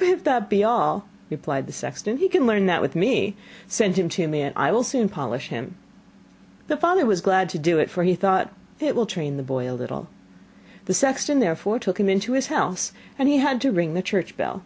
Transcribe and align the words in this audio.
'If 0.00 0.24
that 0.24 0.50
be 0.50 0.64
all,' 0.64 1.06
replied 1.30 1.68
the 1.68 1.72
sexton, 1.72 2.16
'he 2.16 2.28
can 2.28 2.44
learn 2.44 2.66
that 2.66 2.82
with 2.82 2.96
me. 2.96 3.36
Send 3.68 3.96
him 3.96 4.08
to 4.08 4.26
me, 4.26 4.40
and 4.40 4.52
I 4.56 4.72
will 4.72 4.82
soon 4.82 5.08
polish 5.08 5.50
him.' 5.50 5.76
The 6.66 6.76
father 6.76 7.06
was 7.06 7.20
glad 7.20 7.48
to 7.50 7.58
do 7.60 7.78
it, 7.78 7.88
for 7.88 8.02
he 8.02 8.16
thought: 8.16 8.52
'It 8.80 8.96
will 8.96 9.06
train 9.06 9.36
the 9.36 9.44
boy 9.44 9.70
a 9.70 9.78
little.' 9.78 10.08
The 10.86 10.94
sexton 10.94 11.38
therefore 11.38 11.78
took 11.78 12.00
him 12.00 12.08
into 12.08 12.32
his 12.32 12.48
house, 12.48 12.90
and 13.16 13.28
he 13.28 13.36
had 13.36 13.60
to 13.60 13.70
ring 13.70 13.94
the 13.94 14.02
church 14.02 14.36
bell. 14.36 14.64